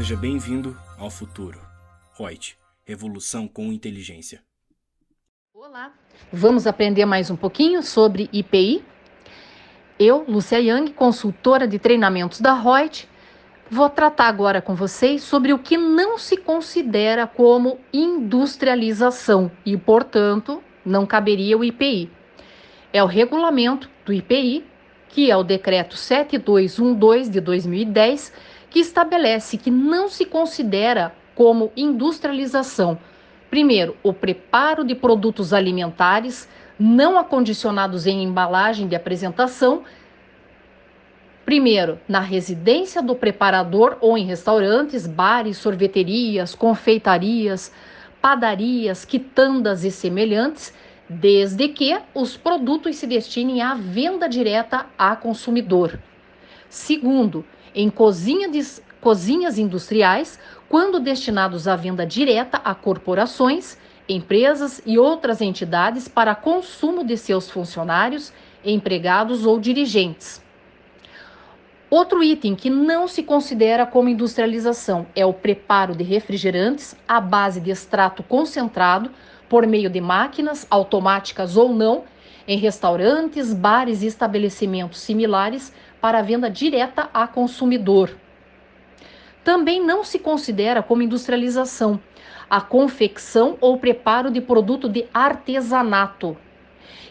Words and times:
Seja 0.00 0.16
bem-vindo 0.16 0.74
ao 0.98 1.10
futuro. 1.10 1.60
Reut, 2.18 2.56
revolução 2.86 3.46
com 3.46 3.70
inteligência. 3.70 4.40
Olá, 5.52 5.92
vamos 6.32 6.66
aprender 6.66 7.04
mais 7.04 7.30
um 7.30 7.36
pouquinho 7.36 7.82
sobre 7.82 8.26
IPI? 8.32 8.82
Eu, 9.98 10.24
Lúcia 10.26 10.58
Yang, 10.58 10.94
consultora 10.94 11.68
de 11.68 11.78
treinamentos 11.78 12.40
da 12.40 12.54
Reut, 12.54 13.06
vou 13.70 13.90
tratar 13.90 14.28
agora 14.28 14.62
com 14.62 14.74
vocês 14.74 15.22
sobre 15.22 15.52
o 15.52 15.58
que 15.58 15.76
não 15.76 16.16
se 16.16 16.38
considera 16.38 17.26
como 17.26 17.78
industrialização 17.92 19.52
e, 19.66 19.76
portanto, 19.76 20.62
não 20.82 21.04
caberia 21.04 21.58
o 21.58 21.62
IPI. 21.62 22.10
É 22.90 23.04
o 23.04 23.06
regulamento 23.06 23.90
do 24.06 24.14
IPI, 24.14 24.64
que 25.10 25.30
é 25.30 25.36
o 25.36 25.44
decreto 25.44 25.94
7212 25.94 27.30
de 27.30 27.40
2010, 27.42 28.32
que 28.70 28.78
estabelece 28.78 29.58
que 29.58 29.70
não 29.70 30.08
se 30.08 30.24
considera 30.24 31.12
como 31.34 31.72
industrialização. 31.76 32.98
Primeiro, 33.50 33.96
o 34.02 34.12
preparo 34.12 34.84
de 34.84 34.94
produtos 34.94 35.52
alimentares 35.52 36.48
não 36.78 37.18
acondicionados 37.18 38.06
em 38.06 38.22
embalagem 38.22 38.86
de 38.86 38.94
apresentação. 38.94 39.82
Primeiro, 41.44 41.98
na 42.08 42.20
residência 42.20 43.02
do 43.02 43.14
preparador 43.14 43.98
ou 44.00 44.16
em 44.16 44.24
restaurantes, 44.24 45.06
bares, 45.06 45.58
sorveterias, 45.58 46.54
confeitarias, 46.54 47.72
padarias, 48.22 49.04
quitandas 49.04 49.82
e 49.82 49.90
semelhantes, 49.90 50.72
desde 51.08 51.68
que 51.68 51.98
os 52.14 52.36
produtos 52.36 52.96
se 52.96 53.06
destinem 53.06 53.60
à 53.60 53.74
venda 53.74 54.28
direta 54.28 54.86
a 54.96 55.16
consumidor. 55.16 55.98
Segundo, 56.68 57.44
em 57.74 57.90
cozinha 57.90 58.48
de, 58.48 58.60
cozinhas 59.00 59.58
industriais, 59.58 60.38
quando 60.68 61.00
destinados 61.00 61.66
à 61.66 61.74
venda 61.74 62.06
direta 62.06 62.60
a 62.64 62.74
corporações, 62.74 63.76
empresas 64.08 64.82
e 64.84 64.98
outras 64.98 65.40
entidades 65.40 66.08
para 66.08 66.34
consumo 66.34 67.04
de 67.04 67.16
seus 67.16 67.50
funcionários, 67.50 68.32
empregados 68.64 69.46
ou 69.46 69.58
dirigentes. 69.58 70.42
Outro 71.88 72.22
item 72.22 72.54
que 72.54 72.70
não 72.70 73.08
se 73.08 73.22
considera 73.22 73.84
como 73.84 74.08
industrialização 74.08 75.06
é 75.16 75.26
o 75.26 75.32
preparo 75.32 75.94
de 75.94 76.04
refrigerantes 76.04 76.94
à 77.08 77.20
base 77.20 77.60
de 77.60 77.70
extrato 77.70 78.22
concentrado 78.22 79.10
por 79.48 79.66
meio 79.66 79.90
de 79.90 80.00
máquinas 80.00 80.66
automáticas 80.70 81.56
ou 81.56 81.72
não 81.72 82.04
em 82.46 82.58
restaurantes, 82.58 83.52
bares 83.52 84.02
e 84.02 84.06
estabelecimentos 84.06 85.00
similares 85.00 85.72
para 86.00 86.22
venda 86.22 86.50
direta 86.50 87.08
a 87.12 87.26
consumidor. 87.26 88.10
Também 89.44 89.84
não 89.84 90.04
se 90.04 90.18
considera 90.18 90.82
como 90.82 91.02
industrialização 91.02 92.00
a 92.50 92.60
confecção 92.60 93.56
ou 93.60 93.78
preparo 93.78 94.28
de 94.28 94.40
produto 94.40 94.88
de 94.88 95.06
artesanato. 95.14 96.36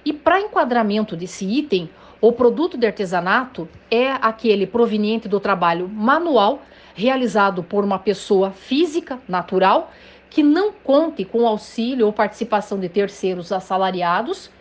E 0.04 0.12
para 0.12 0.42
enquadramento 0.42 1.16
desse 1.16 1.46
item, 1.46 1.90
o 2.20 2.34
produto 2.34 2.78
de 2.78 2.86
artesanato 2.86 3.70
é 3.90 4.10
aquele 4.12 4.68
proveniente 4.68 5.30
do 5.30 5.40
trabalho 5.40 5.88
manual 5.88 6.62
realizado 6.94 7.64
por 7.64 7.86
uma 7.86 7.98
pessoa 7.98 8.52
física, 8.52 9.18
natural, 9.26 9.94
que 10.30 10.44
não 10.44 10.74
conte 10.74 11.24
com 11.24 11.48
auxílio 11.48 12.06
ou 12.06 12.14
participação 12.14 12.78
de 12.78 12.90
terceiros 12.90 13.54
assalariados 13.54 14.52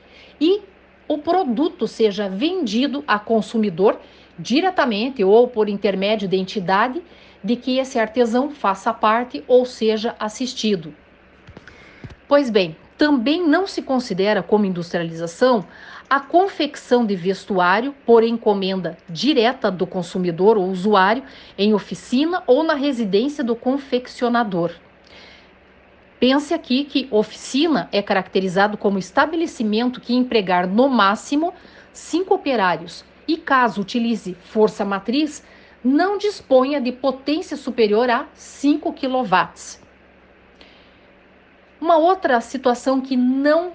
e 0.41 0.63
o 1.09 1.19
produto 1.19 1.89
seja 1.89 2.29
vendido 2.29 3.03
a 3.07 3.19
consumidor 3.19 3.99
diretamente 4.39 5.25
ou 5.25 5.49
por 5.49 5.69
intermédio 5.69 6.29
de 6.29 6.37
entidade 6.37 7.03
de 7.43 7.57
que 7.57 7.79
esse 7.79 7.99
artesão 7.99 8.51
faça 8.51 8.93
parte 8.93 9.43
ou 9.49 9.65
seja 9.65 10.15
assistido. 10.21 10.95
Pois 12.29 12.51
bem, 12.51 12.77
também 12.97 13.47
não 13.47 13.67
se 13.67 13.81
considera 13.81 14.43
como 14.43 14.67
industrialização 14.67 15.65
a 16.11 16.21
confecção 16.21 17.05
de 17.05 17.15
vestuário 17.15 17.95
por 18.05 18.23
encomenda 18.23 18.97
direta 19.09 19.71
do 19.71 19.87
consumidor 19.87 20.57
ou 20.57 20.69
usuário 20.69 21.23
em 21.57 21.75
oficina 21.75 22.43
ou 22.47 22.63
na 22.63 22.75
residência 22.75 23.45
do 23.45 23.55
confeccionador. 23.55 24.73
Pense 26.21 26.53
aqui 26.53 26.85
que 26.85 27.07
oficina 27.11 27.89
é 27.93 28.03
caracterizado 28.03 28.77
como 28.77 28.99
estabelecimento 28.99 30.01
que 30.01 30.15
empregar 30.15 30.67
no 30.67 30.89
máximo 30.89 31.55
cinco 31.93 32.35
operários 32.35 33.05
e, 33.27 33.37
caso 33.37 33.81
utilize 33.81 34.35
força 34.41 34.85
matriz, 34.85 35.45
não 35.85 36.19
disponha 36.19 36.81
de 36.81 36.91
potência 36.91 37.57
superior 37.57 38.11
a 38.11 38.27
5 38.35 38.93
kW. 38.93 39.79
Uma 41.81 41.97
outra 41.97 42.41
situação 42.41 43.01
que 43.01 43.17
não 43.17 43.73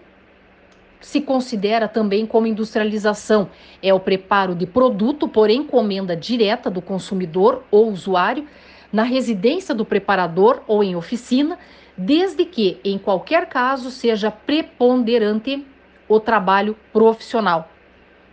se 1.00 1.22
considera 1.22 1.88
também 1.88 2.26
como 2.26 2.48
industrialização 2.48 3.50
é 3.82 3.94
o 3.94 4.00
preparo 4.00 4.54
de 4.54 4.66
produto 4.66 5.28
por 5.28 5.50
encomenda 5.50 6.16
direta 6.16 6.70
do 6.70 6.82
consumidor 6.82 7.64
ou 7.72 7.90
usuário 7.90 8.48
na 8.92 9.04
residência 9.04 9.74
do 9.74 9.86
preparador 9.86 10.62
ou 10.68 10.84
em 10.84 10.96
oficina, 10.96 11.58
desde 11.98 12.46
que, 12.46 12.80
em 12.84 12.98
qualquer 12.98 13.48
caso, 13.48 13.92
seja 13.92 14.32
preponderante 14.32 15.66
o 16.08 16.20
trabalho 16.20 16.76
profissional. 16.92 17.70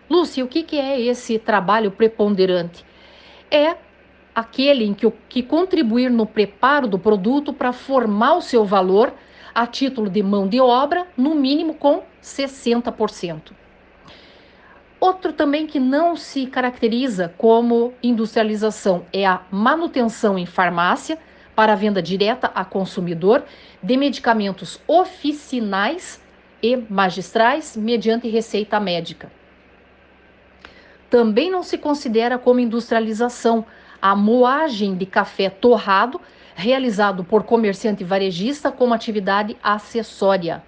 Lúcia, 0.09 0.44
o 0.44 0.48
que, 0.48 0.62
que 0.62 0.78
é 0.78 1.00
esse 1.00 1.38
trabalho 1.38 1.91
preponderante? 1.91 2.84
é 3.50 3.76
aquele 4.34 4.84
em 4.84 4.94
que, 4.94 5.10
que 5.28 5.43
contribuir 5.43 6.10
no 6.10 6.25
preparo 6.25 6.87
do 6.87 6.98
produto 6.98 7.53
para 7.53 7.72
formar 7.72 8.37
o 8.37 8.43
seu 8.43 8.65
valor 8.65 9.12
a 9.53 9.66
título 9.66 10.09
de 10.09 10.22
mão 10.22 10.47
de 10.47 10.60
obra, 10.60 11.09
no 11.16 11.34
mínimo 11.34 11.75
com 11.75 12.04
60%. 12.22 13.50
Outro 15.00 15.32
também 15.32 15.66
que 15.66 15.81
não 15.81 16.15
se 16.15 16.47
caracteriza 16.47 17.34
como 17.37 17.92
industrialização 18.03 19.04
é 19.12 19.27
a 19.27 19.41
manutenção 19.50 20.38
em 20.38 20.47
farmácia 20.47 21.19
para 21.60 21.75
venda 21.75 22.00
direta 22.00 22.50
a 22.54 22.65
consumidor 22.65 23.44
de 23.82 23.94
medicamentos 23.94 24.81
oficinais 24.88 26.19
e 26.62 26.75
magistrais 26.75 27.76
mediante 27.76 28.26
receita 28.31 28.81
médica. 28.81 29.31
Também 31.10 31.50
não 31.50 31.62
se 31.62 31.76
considera 31.76 32.38
como 32.38 32.60
industrialização 32.60 33.66
a 34.00 34.16
moagem 34.16 34.97
de 34.97 35.04
café 35.04 35.50
torrado 35.50 36.19
realizado 36.54 37.25
por 37.25 37.43
comerciante 37.43 38.04
varejista 38.04 38.72
como 38.72 38.94
atividade 38.94 39.54
acessória. 39.62 40.62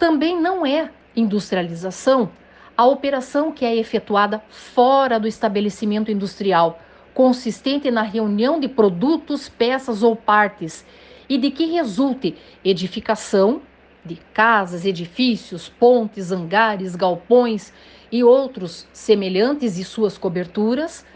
Também 0.00 0.36
não 0.36 0.66
é 0.66 0.90
industrialização 1.14 2.28
a 2.76 2.86
operação 2.86 3.52
que 3.52 3.64
é 3.64 3.76
efetuada 3.76 4.42
fora 4.50 5.20
do 5.20 5.28
estabelecimento 5.28 6.10
industrial, 6.10 6.80
consistente 7.14 7.90
na 7.90 8.02
reunião 8.02 8.58
de 8.58 8.68
produtos, 8.68 9.48
peças 9.48 10.02
ou 10.02 10.16
partes, 10.16 10.84
e 11.28 11.38
de 11.38 11.50
que 11.50 11.66
resulte 11.66 12.36
edificação 12.64 13.62
de 14.04 14.16
casas, 14.34 14.84
edifícios, 14.84 15.68
pontes, 15.68 16.30
hangares, 16.30 16.94
galpões 16.94 17.72
e 18.12 18.22
outros 18.22 18.86
semelhantes 18.92 19.78
e 19.78 19.84
suas 19.84 20.18
coberturas, 20.18 21.06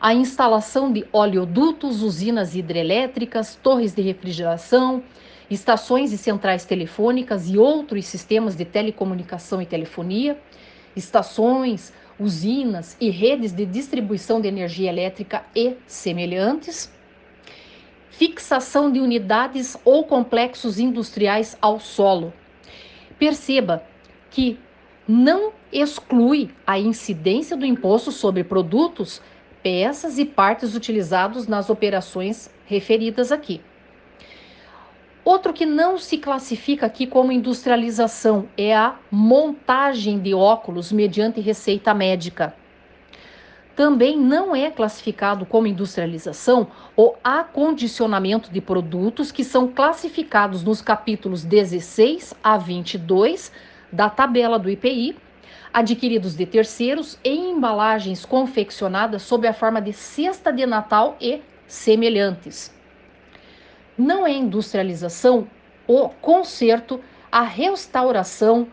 a 0.00 0.14
instalação 0.14 0.90
de 0.90 1.06
oleodutos, 1.12 2.02
usinas 2.02 2.54
hidrelétricas, 2.54 3.56
torres 3.56 3.92
de 3.92 4.00
refrigeração, 4.00 5.02
estações 5.50 6.12
e 6.12 6.16
centrais 6.16 6.64
telefônicas 6.64 7.50
e 7.50 7.58
outros 7.58 8.06
sistemas 8.06 8.56
de 8.56 8.64
telecomunicação 8.64 9.60
e 9.60 9.66
telefonia, 9.66 10.38
estações, 10.96 11.92
usinas 12.20 12.96
e 13.00 13.08
redes 13.08 13.50
de 13.52 13.64
distribuição 13.64 14.40
de 14.40 14.46
energia 14.46 14.90
elétrica 14.90 15.42
e 15.56 15.74
semelhantes, 15.86 16.92
fixação 18.10 18.92
de 18.92 19.00
unidades 19.00 19.76
ou 19.84 20.04
complexos 20.04 20.78
industriais 20.78 21.56
ao 21.60 21.80
solo. 21.80 22.32
Perceba 23.18 23.82
que 24.30 24.58
não 25.08 25.52
exclui 25.72 26.50
a 26.66 26.78
incidência 26.78 27.56
do 27.56 27.64
imposto 27.64 28.12
sobre 28.12 28.44
produtos, 28.44 29.22
peças 29.62 30.18
e 30.18 30.24
partes 30.24 30.74
utilizados 30.74 31.46
nas 31.46 31.70
operações 31.70 32.50
referidas 32.66 33.32
aqui. 33.32 33.60
Outro 35.24 35.52
que 35.52 35.66
não 35.66 35.98
se 35.98 36.16
classifica 36.16 36.86
aqui 36.86 37.06
como 37.06 37.30
industrialização 37.30 38.48
é 38.56 38.74
a 38.74 38.96
montagem 39.10 40.18
de 40.18 40.32
óculos 40.32 40.90
mediante 40.90 41.40
receita 41.40 41.92
médica. 41.92 42.54
Também 43.76 44.16
não 44.16 44.56
é 44.56 44.70
classificado 44.70 45.44
como 45.44 45.66
industrialização 45.66 46.68
o 46.96 47.14
acondicionamento 47.22 48.50
de 48.50 48.60
produtos 48.60 49.30
que 49.30 49.44
são 49.44 49.68
classificados 49.68 50.62
nos 50.62 50.80
capítulos 50.80 51.44
16 51.44 52.34
a 52.42 52.56
22 52.56 53.52
da 53.92 54.08
tabela 54.08 54.58
do 54.58 54.70
IPI, 54.70 55.16
adquiridos 55.72 56.34
de 56.34 56.46
terceiros 56.46 57.18
em 57.22 57.52
embalagens 57.52 58.24
confeccionadas 58.24 59.22
sob 59.22 59.46
a 59.46 59.52
forma 59.52 59.80
de 59.80 59.92
cesta 59.92 60.50
de 60.50 60.64
Natal 60.66 61.16
e 61.20 61.42
semelhantes. 61.66 62.79
Não 64.00 64.26
é 64.26 64.32
industrialização 64.32 65.46
o 65.86 66.08
conserto, 66.08 66.98
a 67.30 67.42
restauração, 67.42 68.66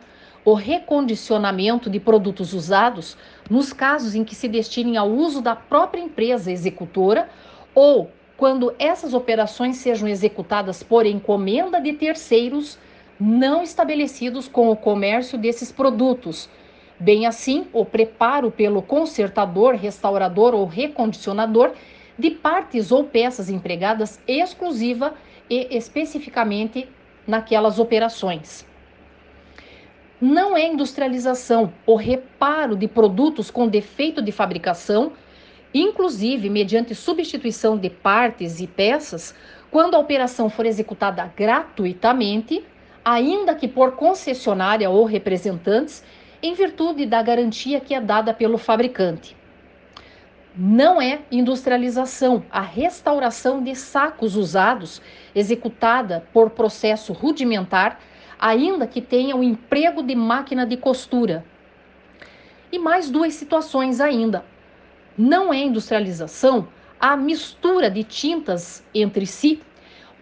o 0.46 0.54
recondicionamento 0.54 1.90
de 1.90 2.00
produtos 2.00 2.54
usados 2.54 3.18
nos 3.50 3.74
casos 3.74 4.16
em 4.16 4.24
que 4.24 4.34
se 4.34 4.48
destinem 4.48 4.96
ao 4.96 5.10
uso 5.10 5.42
da 5.42 5.54
própria 5.54 6.00
empresa 6.00 6.50
executora 6.50 7.28
ou 7.76 8.10
quando 8.38 8.74
essas 8.80 9.14
operações 9.14 9.76
sejam 9.76 10.08
executadas 10.08 10.82
por 10.82 11.06
encomenda 11.06 11.82
de 11.82 11.92
terceiros 11.92 12.80
não 13.20 13.62
estabelecidos 13.62 14.48
com 14.48 14.70
o 14.70 14.78
comércio 14.78 15.38
desses 15.38 15.74
produtos. 15.74 16.48
Bem 16.98 17.26
assim, 17.26 17.68
o 17.74 17.84
preparo 17.84 18.50
pelo 18.50 18.82
consertador, 18.82 19.76
restaurador 19.76 20.56
ou 20.56 20.66
recondicionador 20.66 21.74
de 22.18 22.32
partes 22.32 22.92
ou 22.92 23.04
peças 23.04 23.50
empregadas 23.50 24.20
exclusiva 24.28 25.14
e 25.50 25.76
especificamente 25.76 26.88
naquelas 27.26 27.80
operações 27.80 28.66
não 30.20 30.58
é 30.58 30.66
industrialização 30.66 31.72
o 31.86 31.96
reparo 31.96 32.76
de 32.76 32.88
produtos 32.88 33.52
com 33.52 33.68
defeito 33.68 34.20
de 34.20 34.32
fabricação, 34.32 35.14
inclusive 35.72 36.50
mediante 36.50 36.96
substituição 36.96 37.78
de 37.78 37.90
partes 37.90 38.60
e 38.60 38.66
peças, 38.66 39.36
quando 39.70 39.94
a 39.94 40.00
operação 40.00 40.50
for 40.50 40.66
executada 40.66 41.32
gratuitamente, 41.36 42.66
ainda 43.06 43.54
que 43.54 43.68
por 43.68 43.92
concessionária 43.92 44.90
ou 44.90 45.06
representantes, 45.06 46.04
em 46.42 46.56
virtude 46.56 47.06
da 47.06 47.22
garantia 47.22 47.80
que 47.80 47.94
é 47.94 48.02
dada 48.02 48.34
pelo 48.34 48.58
fabricante. 48.58 49.37
Não 50.60 51.00
é 51.00 51.20
industrialização 51.32 52.44
a 52.50 52.62
restauração 52.62 53.62
de 53.62 53.76
sacos 53.76 54.36
usados, 54.36 55.00
executada 55.36 56.26
por 56.34 56.50
processo 56.50 57.14
rudimentar 57.14 58.00
ainda 58.40 58.88
que 58.88 59.00
tenha 59.00 59.36
o 59.36 59.44
emprego 59.44 60.02
de 60.02 60.16
máquina 60.16 60.66
de 60.66 60.76
costura. 60.76 61.46
E 62.72 62.80
mais 62.80 63.08
duas 63.10 63.36
situações 63.36 64.02
ainda. 64.02 64.44
Não 65.16 65.54
é 65.54 65.60
industrialização 65.60 66.68
a 67.00 67.16
mistura 67.16 67.90
de 67.90 68.04
tintas 68.04 68.84
entre 68.96 69.28
si 69.28 69.62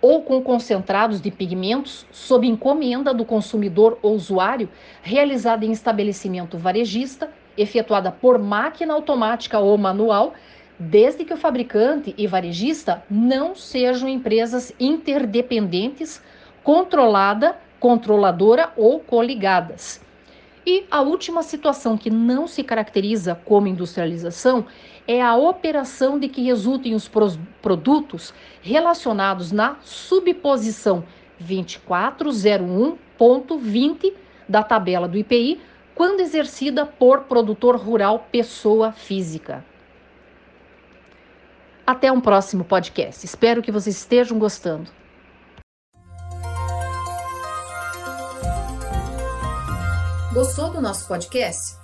ou 0.01 0.21
com 0.21 0.41
concentrados 0.41 1.21
de 1.21 1.31
pigmentos 1.31 2.05
sob 2.11 2.45
encomenda 2.45 3.13
do 3.13 3.23
consumidor 3.23 3.97
ou 4.01 4.13
usuário, 4.13 4.69
realizada 5.01 5.65
em 5.65 5.71
estabelecimento 5.71 6.57
varejista, 6.57 7.31
efetuada 7.57 8.11
por 8.11 8.37
máquina 8.37 8.93
automática 8.93 9.59
ou 9.59 9.77
manual, 9.77 10.33
desde 10.77 11.23
que 11.23 11.33
o 11.33 11.37
fabricante 11.37 12.13
e 12.17 12.27
varejista 12.27 13.03
não 13.09 13.55
sejam 13.55 14.09
empresas 14.09 14.73
interdependentes, 14.79 16.21
controlada 16.63 17.55
controladora 17.85 18.73
ou 18.75 18.99
coligadas. 18.99 20.01
E 20.65 20.87
a 20.89 21.01
última 21.01 21.43
situação 21.43 21.95
que 21.95 22.09
não 22.09 22.47
se 22.47 22.63
caracteriza 22.63 23.39
como 23.45 23.67
industrialização 23.67 24.65
é 25.07 25.21
a 25.21 25.35
operação 25.35 26.17
de 26.17 26.27
que 26.27 26.41
resultem 26.41 26.95
os 26.95 27.07
produtos 27.61 28.33
relacionados 28.63 29.51
na 29.51 29.77
subposição 29.83 31.03
2401.20 31.39 34.13
da 34.49 34.63
tabela 34.63 35.07
do 35.07 35.19
IPI, 35.19 35.61
quando 35.95 36.19
exercida 36.19 36.85
por 36.85 37.21
produtor 37.21 37.77
rural 37.77 38.27
pessoa 38.31 38.91
física. 38.91 39.65
Até 41.87 42.11
um 42.11 42.19
próximo 42.19 42.65
podcast. 42.65 43.25
Espero 43.25 43.61
que 43.61 43.71
vocês 43.71 43.95
estejam 43.95 44.37
gostando. 44.37 44.91
Gostou 50.33 50.69
do 50.69 50.81
nosso 50.81 51.07
podcast? 51.07 51.77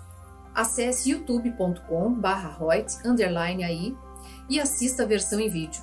Acesse 0.53 1.11
youtube.com/royts_aí 1.11 3.95
e 4.49 4.59
assista 4.59 5.03
a 5.03 5.05
versão 5.05 5.39
em 5.39 5.47
vídeo. 5.47 5.81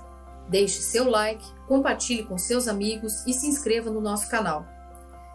Deixe 0.50 0.82
seu 0.82 1.08
like, 1.08 1.42
compartilhe 1.66 2.24
com 2.24 2.36
seus 2.36 2.68
amigos 2.68 3.26
e 3.26 3.32
se 3.32 3.46
inscreva 3.46 3.90
no 3.90 4.02
nosso 4.02 4.28
canal. 4.28 4.66